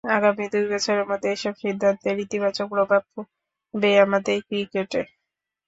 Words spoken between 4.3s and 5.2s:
ক্রিকেটে।